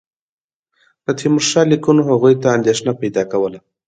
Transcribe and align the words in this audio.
د 1.05 1.07
تیمورشاه 1.19 1.69
لیکونو 1.71 2.01
هغوی 2.09 2.35
ته 2.41 2.47
اندېښنه 2.57 2.91
پیدا 3.01 3.23
کوله. 3.31 3.59